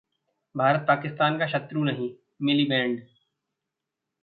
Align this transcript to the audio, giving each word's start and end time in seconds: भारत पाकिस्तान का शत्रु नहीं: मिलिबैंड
भारत 0.55 0.85
पाकिस्तान 0.87 1.37
का 1.39 1.47
शत्रु 1.47 1.83
नहीं: 1.83 2.09
मिलिबैंड 2.41 3.01